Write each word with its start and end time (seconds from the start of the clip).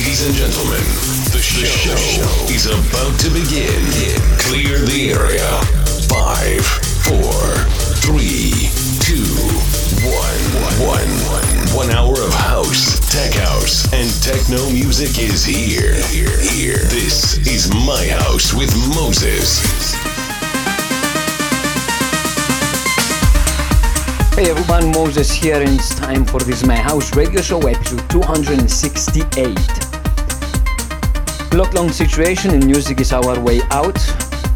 Ladies 0.00 0.24
and 0.24 0.34
gentlemen, 0.34 0.80
the 1.28 1.40
show, 1.44 1.60
the 1.60 2.00
show 2.00 2.32
is 2.48 2.64
about 2.64 3.20
to 3.20 3.28
begin. 3.28 3.84
Clear 4.48 4.78
the 4.88 5.12
area. 5.12 5.44
Five, 6.08 6.64
four, 7.04 7.36
three, 8.00 8.72
two, 9.04 9.28
one, 10.08 10.40
one, 10.80 11.10
one. 11.28 11.76
One 11.76 11.90
hour 11.90 12.16
of 12.16 12.32
house, 12.32 12.96
tech 13.12 13.34
house, 13.44 13.92
and 13.92 14.08
techno 14.24 14.70
music 14.72 15.18
is 15.18 15.44
here. 15.44 15.92
Here, 16.08 16.32
here. 16.48 16.80
This 16.88 17.36
is 17.46 17.68
my 17.68 18.08
house 18.24 18.54
with 18.54 18.72
Moses. 18.96 19.60
Hey 24.34 24.48
everyone, 24.48 24.92
Moses 24.92 25.30
here, 25.30 25.60
and 25.60 25.78
it's 25.78 25.94
time 25.94 26.24
for 26.24 26.40
this 26.40 26.64
My 26.64 26.76
House 26.76 27.14
Radio 27.14 27.42
Show 27.42 27.60
episode 27.60 28.08
268. 28.08 29.89
Block 31.50 31.74
long 31.74 31.90
situation 31.90 32.54
in 32.54 32.64
music 32.64 33.00
is 33.00 33.12
our 33.12 33.38
way 33.40 33.60
out. 33.70 33.96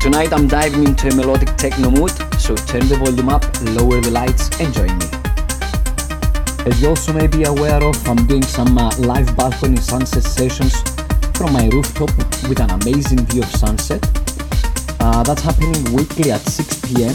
Tonight 0.01 0.33
I'm 0.33 0.47
diving 0.47 0.85
into 0.85 1.09
a 1.09 1.15
melodic 1.15 1.57
techno 1.57 1.91
mood, 1.91 2.13
so 2.39 2.55
turn 2.55 2.87
the 2.89 2.97
volume 2.97 3.29
up, 3.29 3.45
lower 3.77 4.01
the 4.01 4.11
lights, 4.13 4.49
and 4.61 4.73
join 4.73 4.97
me. 4.99 5.07
As 6.71 6.81
you 6.81 6.89
also 6.89 7.13
may 7.13 7.27
be 7.27 7.43
aware 7.45 7.83
of, 7.83 7.97
I'm 8.09 8.27
doing 8.27 8.45
some 8.45 8.79
uh, 8.79 8.91
live 8.99 9.37
balcony 9.37 9.77
sunset 9.79 10.23
sessions 10.23 10.81
from 11.37 11.53
my 11.53 11.69
rooftop 11.69 12.17
with 12.49 12.61
an 12.61 12.71
amazing 12.71 13.27
view 13.27 13.43
of 13.43 13.51
sunset. 13.51 14.03
Uh, 15.01 15.23
that's 15.25 15.43
happening 15.43 15.93
weekly 15.93 16.31
at 16.31 16.41
6 16.41 16.81
pm 16.87 17.15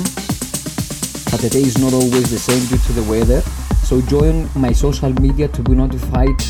but 1.32 1.42
the 1.42 1.50
day 1.50 1.62
is 1.62 1.78
not 1.78 1.94
always 1.94 2.32
the 2.32 2.40
same 2.40 2.66
due 2.68 2.78
to 2.78 2.94
the 2.94 3.04
weather. 3.04 3.42
So 3.84 4.02
join 4.02 4.50
my 4.56 4.72
social 4.72 5.14
media 5.22 5.48
to 5.50 5.62
be 5.62 5.74
notified 5.76 6.42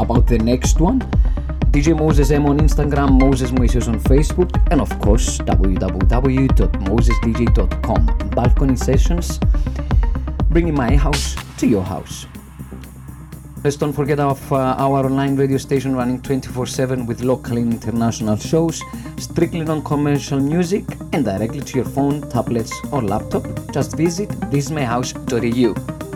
about 0.00 0.26
the 0.26 0.38
next 0.38 0.80
one. 0.80 1.00
DJ 1.72 1.96
Moses 1.96 2.30
M 2.30 2.44
on 2.44 2.58
Instagram, 2.58 3.18
Moses 3.18 3.50
Moises 3.50 3.88
on 3.88 3.98
Facebook, 3.98 4.52
and 4.70 4.78
of 4.78 4.90
course 5.00 5.38
www.mosesdj.com. 5.38 8.28
Balcony 8.36 8.76
sessions, 8.76 9.40
bringing 10.50 10.74
my 10.74 10.94
house 10.94 11.34
to 11.56 11.66
your 11.66 11.82
house. 11.82 12.26
Let's 13.64 13.76
don't 13.76 13.94
forget 13.94 14.20
of 14.20 14.52
uh, 14.52 14.74
our 14.76 15.06
online 15.06 15.34
radio 15.34 15.56
station 15.56 15.96
running 15.96 16.20
24/7 16.20 17.06
with 17.06 17.22
local 17.22 17.56
and 17.56 17.72
international 17.72 18.36
shows, 18.36 18.82
strictly 19.16 19.62
non-commercial 19.62 20.40
music, 20.40 20.84
and 21.14 21.24
directly 21.24 21.62
to 21.62 21.78
your 21.78 21.86
phone, 21.86 22.20
tablets, 22.28 22.70
or 22.92 23.00
laptop. 23.00 23.46
Just 23.72 23.96
visit 23.96 24.28
thismyhouse.eu. 24.50 26.11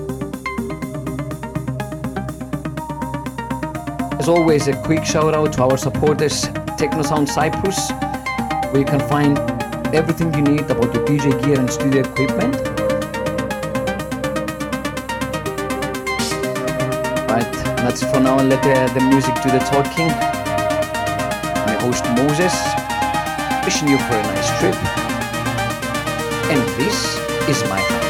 As 4.27 4.31
always, 4.31 4.67
a 4.67 4.75
quick 4.83 5.05
shout 5.05 5.35
out 5.35 5.53
to 5.53 5.63
our 5.63 5.77
supporters, 5.77 6.47
Technosound 6.81 7.29
Cyprus, 7.29 7.93
where 8.73 8.81
you 8.81 8.85
can 8.85 8.99
find 9.09 9.39
everything 9.95 10.35
you 10.35 10.43
need 10.43 10.69
about 10.69 10.93
your 10.93 11.07
DJ 11.07 11.31
gear 11.45 11.61
and 11.61 11.71
studio 11.71 12.01
equipment. 12.01 12.57
Right, 17.31 17.53
that's 17.85 18.03
for 18.03 18.19
now. 18.19 18.41
Let 18.41 18.65
the, 18.65 18.99
the 18.99 19.07
music 19.07 19.37
do 19.45 19.51
the 19.53 19.61
talking. 19.61 20.09
Your 21.71 21.81
host 21.83 22.05
Moses, 22.19 22.55
wishing 23.65 23.87
you 23.87 23.97
for 23.97 24.15
a 24.15 24.23
nice 24.25 24.59
trip. 24.59 24.75
And 26.51 26.61
this 26.77 27.17
is 27.49 27.63
my 27.71 27.79
house. 27.79 28.06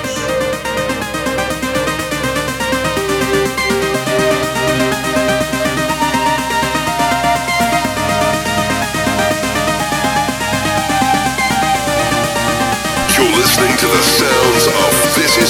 To 13.87 13.97
the 13.97 14.03
sounds 14.03 14.67
of 14.67 15.15
This 15.15 15.46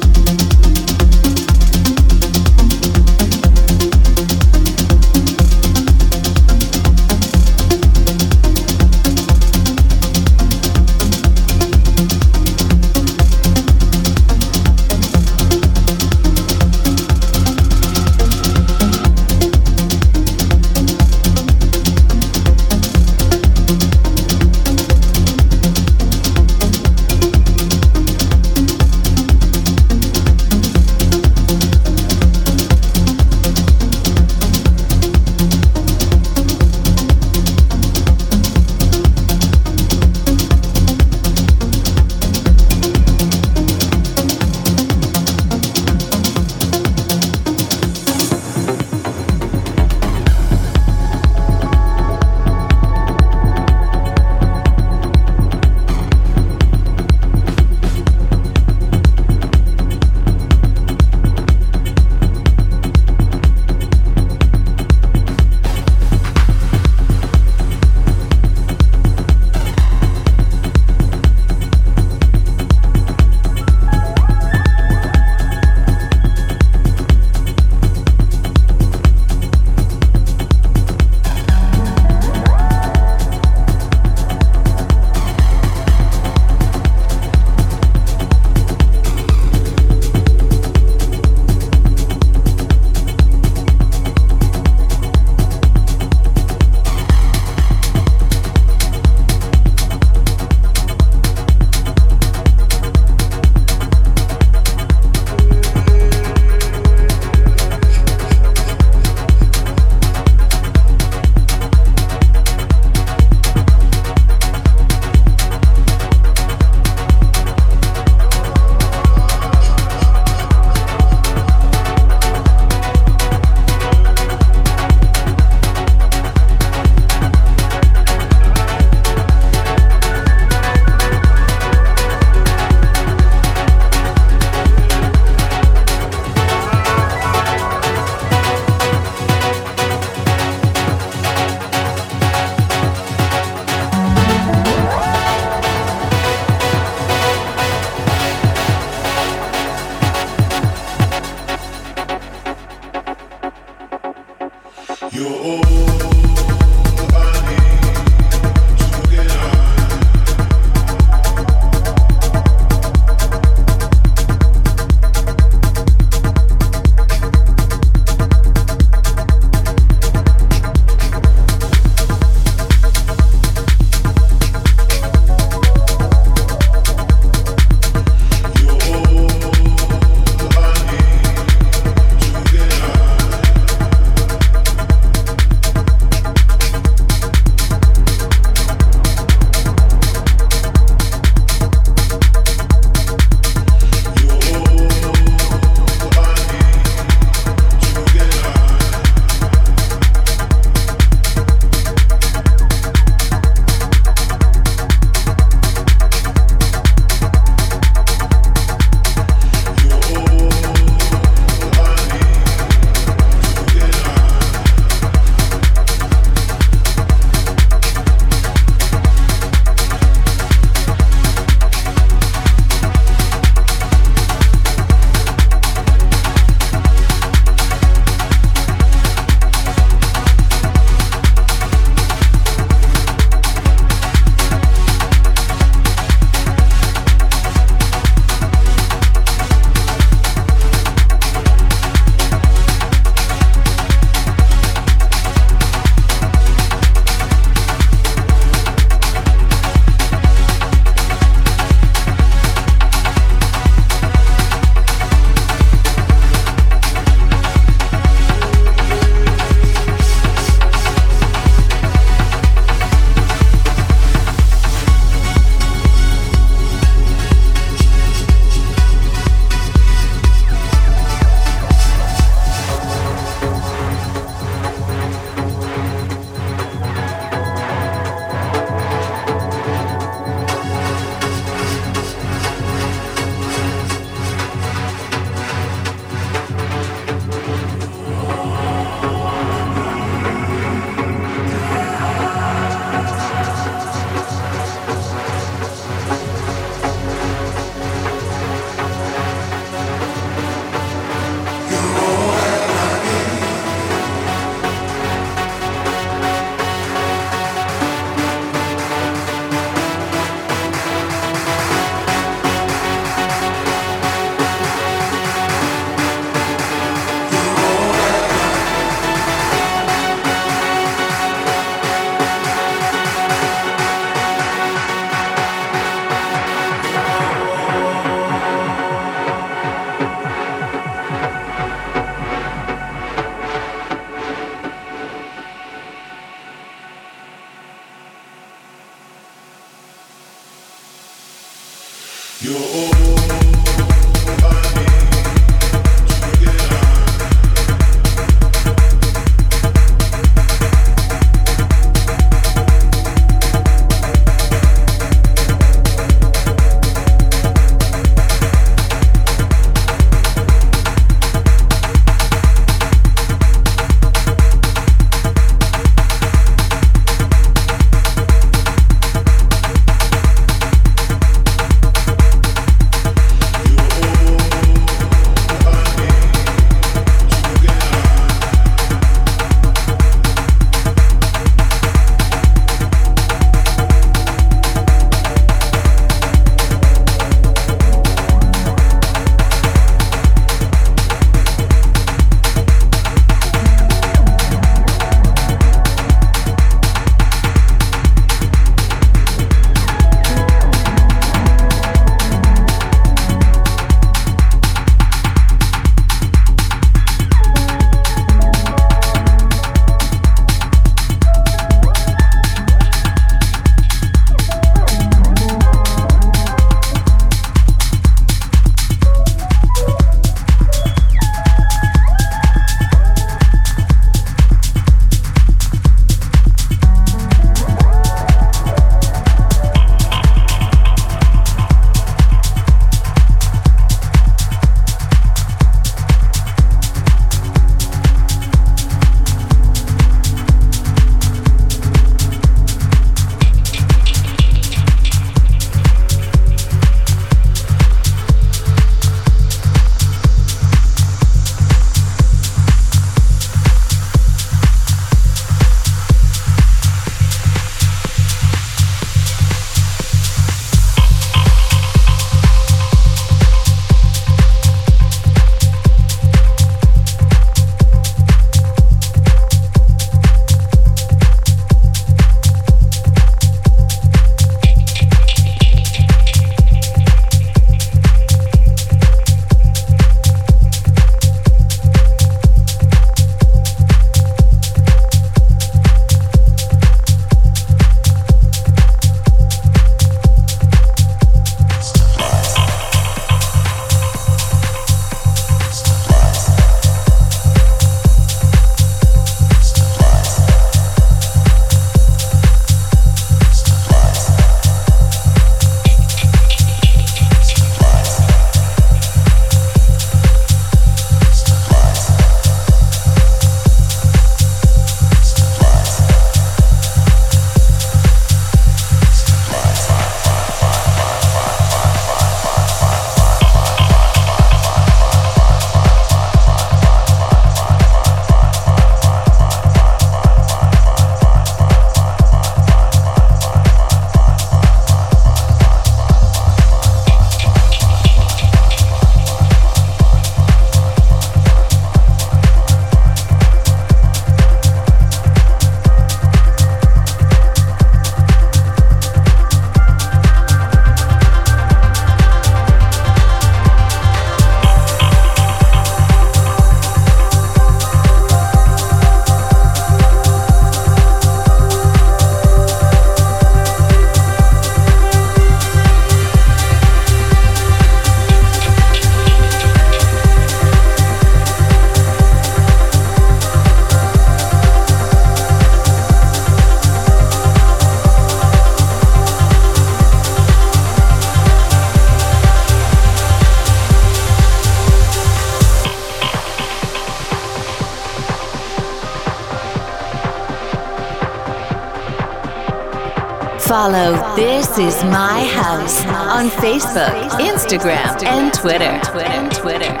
This 594.35 594.77
Is 594.77 595.03
My 595.03 595.43
House 595.53 596.05
on 596.05 596.49
Facebook, 596.49 597.29
Instagram, 597.31 598.23
and 598.23 598.53
Twitter. 598.53 598.99
Twitter. 599.03 599.49
Twitter. 599.61 600.00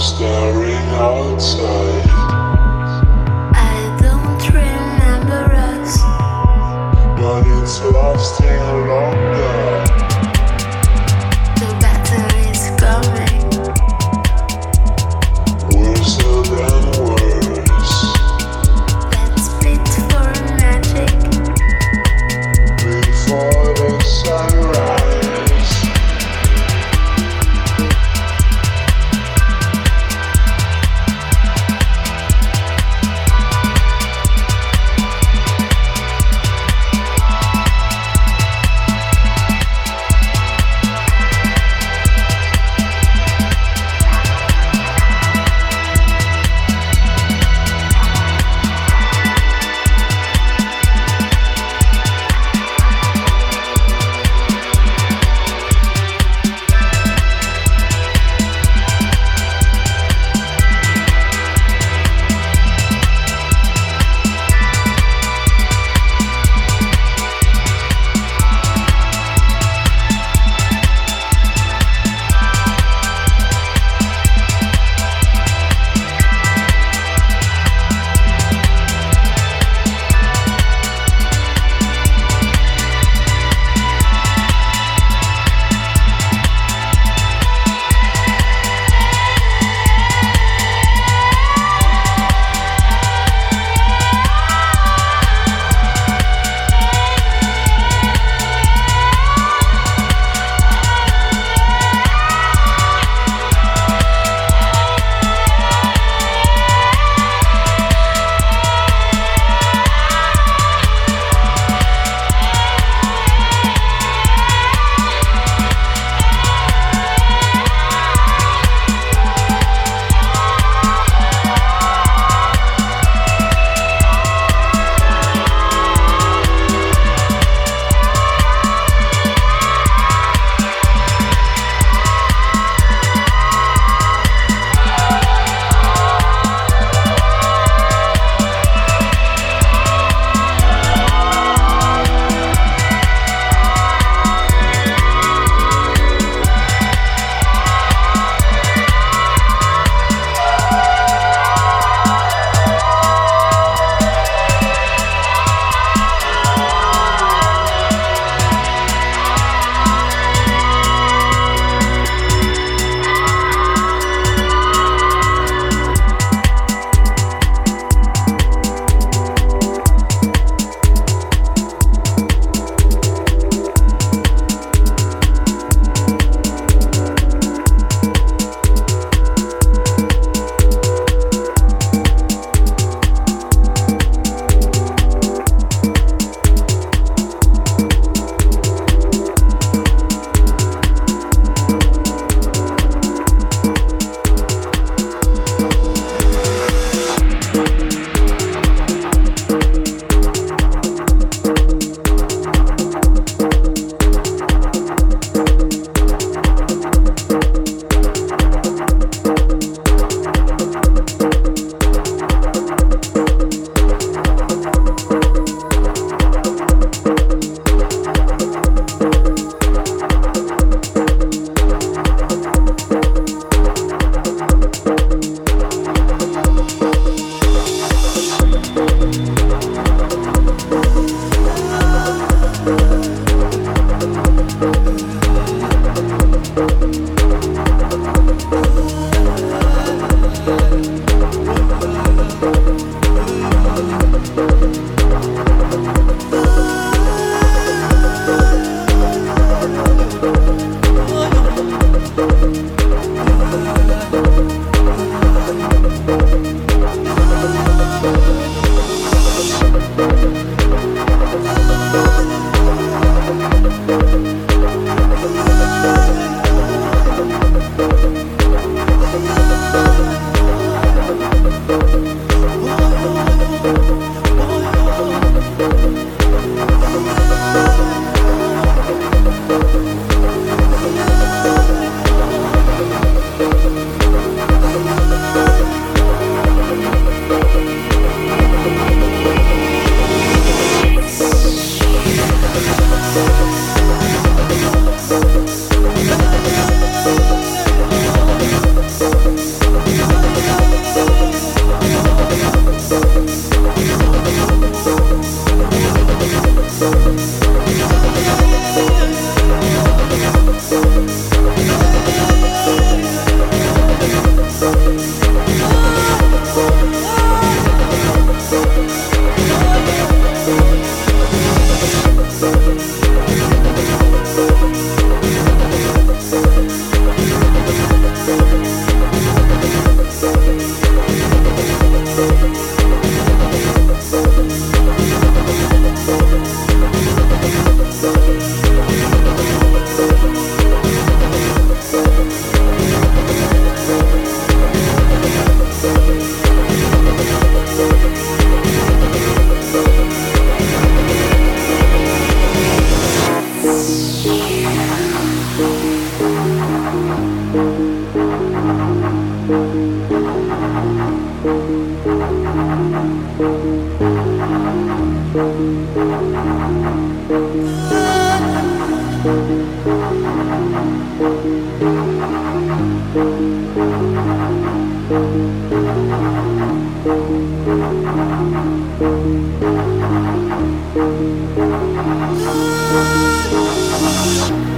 staring 0.00 0.88
outside. 0.96 2.09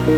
You 0.03 0.09
are 0.09 0.17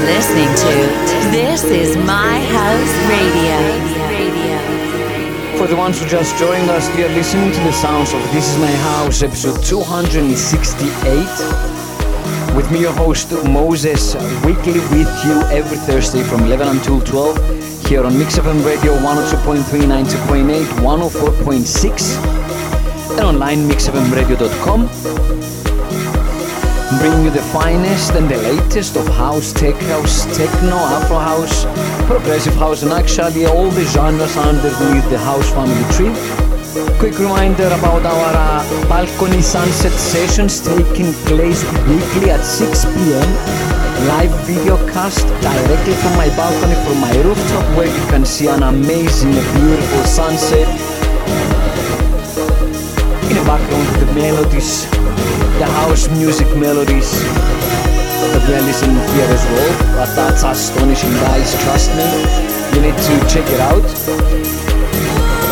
listening 0.00 0.48
to 0.54 0.72
This 1.32 1.64
Is 1.64 1.98
My 1.98 2.40
House 2.46 2.94
Radio. 3.10 3.65
For 5.66 5.72
the 5.72 5.78
ones 5.78 5.98
who 6.00 6.06
just 6.06 6.38
joined 6.38 6.70
us, 6.70 6.88
you 6.96 7.06
are 7.06 7.08
listening 7.08 7.50
to 7.50 7.58
the 7.58 7.72
sounds 7.72 8.12
of 8.12 8.22
This 8.32 8.52
Is 8.52 8.58
My 8.60 8.70
House, 8.70 9.24
episode 9.24 9.60
268. 9.64 12.54
With 12.54 12.70
me, 12.70 12.82
your 12.82 12.92
host 12.92 13.32
Moses, 13.42 14.14
weekly 14.44 14.78
with 14.94 15.10
you 15.26 15.42
every 15.50 15.78
Thursday 15.78 16.22
from 16.22 16.44
11 16.44 16.68
until 16.68 17.00
12 17.00 17.84
here 17.84 18.04
on 18.04 18.16
Mix 18.16 18.38
FM 18.38 18.64
Radio 18.64 18.96
102.3, 18.98 19.88
90.8, 19.90 20.64
104.6, 20.78 23.18
and 23.18 23.26
online 23.26 23.68
mixfmradio.com 23.68 24.88
bringing 27.00 27.24
you 27.24 27.30
the 27.30 27.42
finest 27.52 28.12
and 28.12 28.28
the 28.28 28.36
latest 28.36 28.96
of 28.96 29.08
house, 29.08 29.52
tech 29.52 29.74
house, 29.90 30.24
techno, 30.36 30.76
afro 30.76 31.18
house, 31.18 31.64
progressive 32.06 32.54
house, 32.54 32.82
and 32.82 32.92
actually 32.92 33.44
all 33.46 33.68
the 33.70 33.84
genres 33.84 34.36
underneath 34.36 35.08
the 35.10 35.18
house 35.18 35.50
family 35.50 35.84
tree. 35.94 36.14
Quick 36.98 37.18
reminder 37.18 37.66
about 37.66 38.04
our 38.06 38.32
uh, 38.34 38.88
balcony 38.88 39.42
sunset 39.42 39.92
sessions 39.92 40.60
taking 40.60 41.12
place 41.26 41.62
weekly 41.88 42.30
at 42.30 42.42
6 42.42 42.84
p.m. 42.94 43.30
Live 44.08 44.32
video 44.46 44.76
cast 44.92 45.26
directly 45.42 45.94
from 45.94 46.16
my 46.16 46.28
balcony 46.36 46.76
from 46.86 47.00
my 47.00 47.14
rooftop 47.22 47.66
where 47.76 47.88
you 47.88 48.04
can 48.08 48.24
see 48.24 48.48
an 48.48 48.62
amazing, 48.62 49.32
beautiful 49.32 50.04
sunset. 50.04 50.68
In 53.28 53.34
the 53.36 53.44
background, 53.44 53.88
the 54.00 54.06
melodies 54.14 54.86
the 55.58 55.64
house 55.64 56.06
music 56.10 56.46
melodies 56.58 57.24
that 58.32 58.42
we 58.48 58.54
are 58.54 58.62
listening 58.66 58.96
here 59.14 59.28
as 59.30 59.44
well. 59.46 59.72
But 59.94 60.10
that's 60.16 60.42
astonishing, 60.42 61.12
guys. 61.22 61.54
Trust 61.62 61.90
me, 61.94 62.06
you 62.74 62.80
need 62.86 62.96
to 62.96 63.14
check 63.30 63.46
it 63.50 63.60
out. 63.60 63.84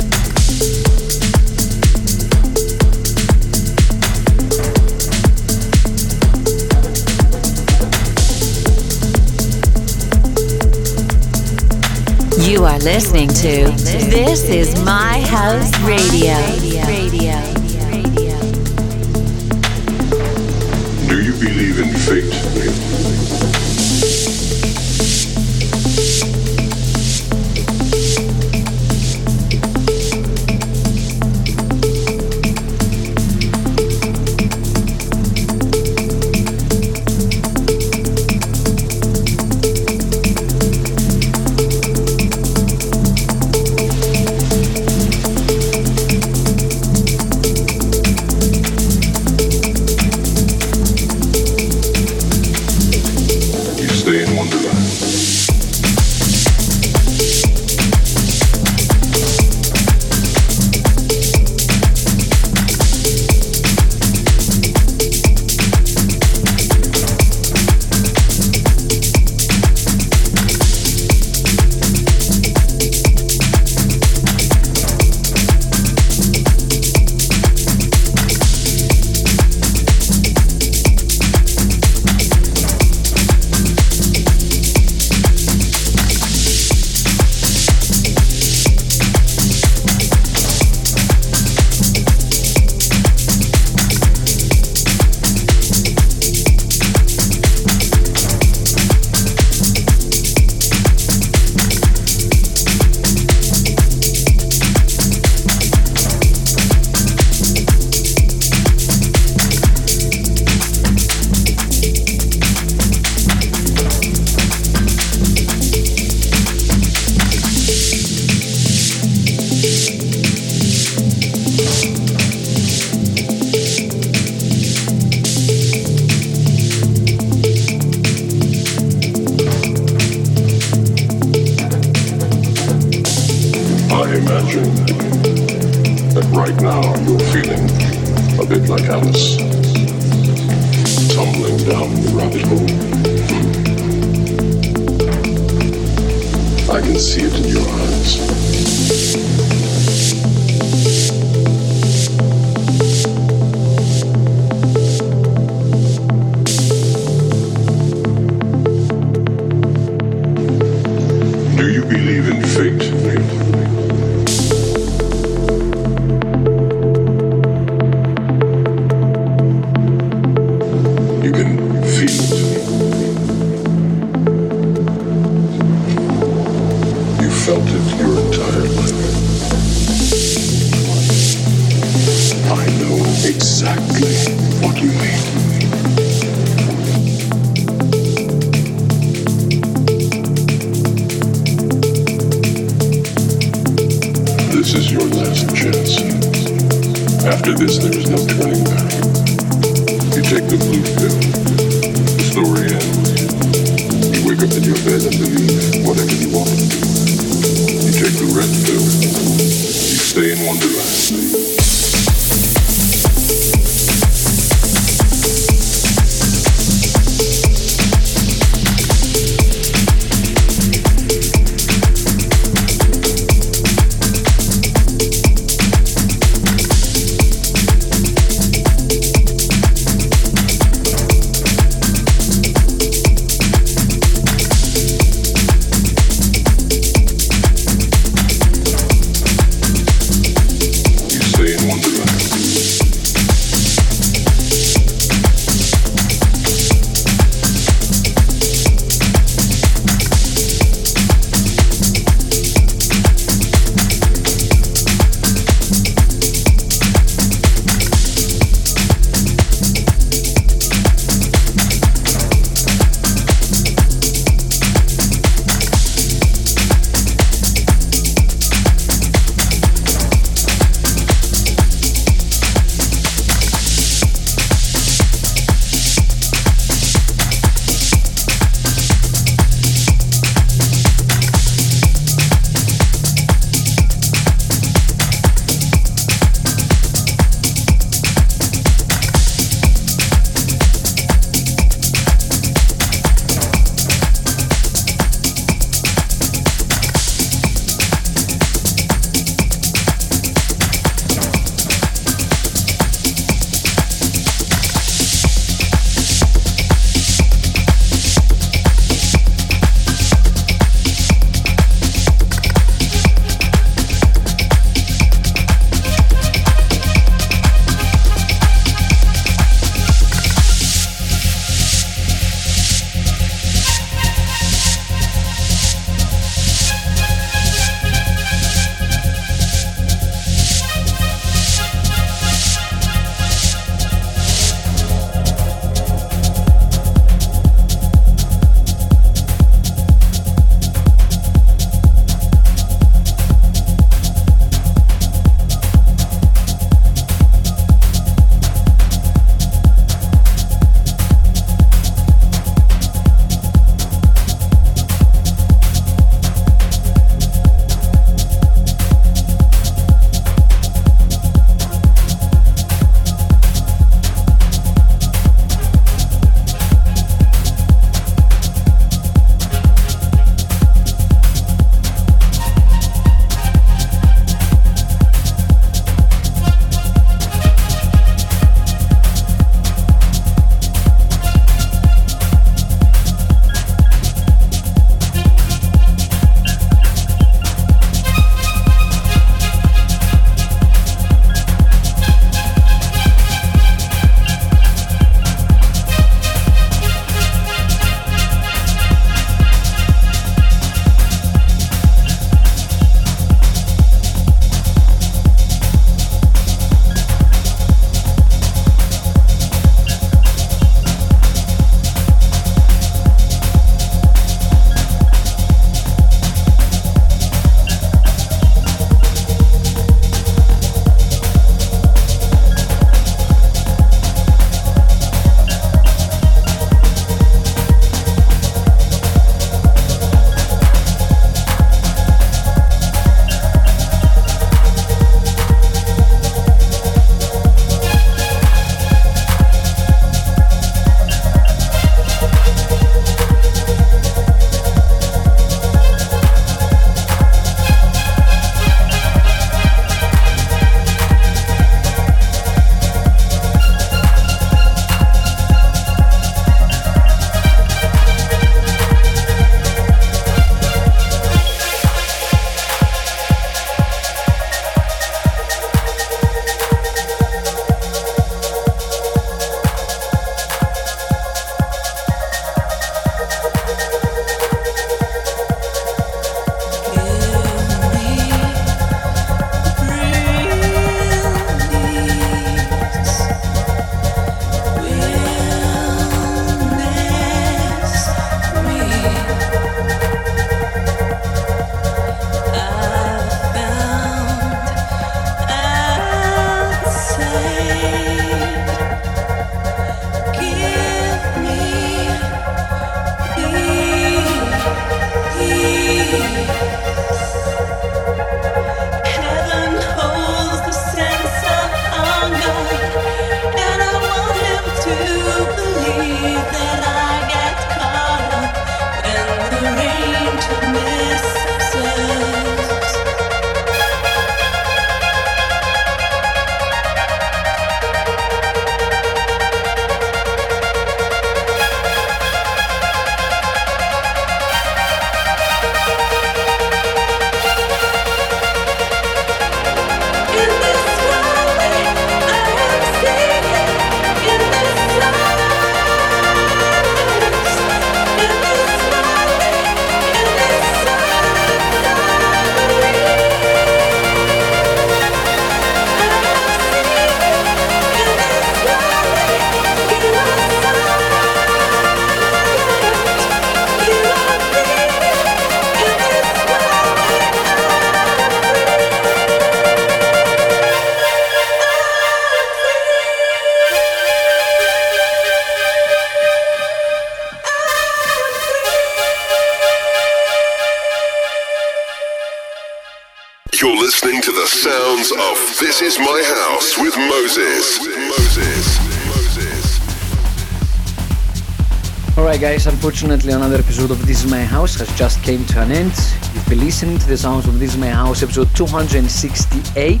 unfortunately 592.66 593.32
another 593.32 593.56
episode 593.56 593.90
of 593.90 594.06
This 594.06 594.24
Is 594.24 594.30
My 594.30 594.42
House 594.42 594.76
has 594.76 594.88
just 594.98 595.22
came 595.22 595.44
to 595.46 595.60
an 595.62 595.70
end. 595.70 595.92
You've 596.34 596.48
been 596.48 596.60
listening 596.60 596.98
to 596.98 597.06
the 597.06 597.16
sounds 597.16 597.46
of 597.46 597.58
This 597.58 597.74
Is 597.74 597.76
My 597.76 597.90
House 597.90 598.22
episode 598.22 598.48
268 598.56 600.00